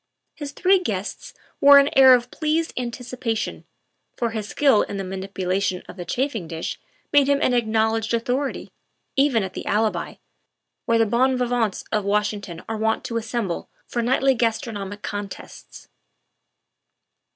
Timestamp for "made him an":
7.13-7.53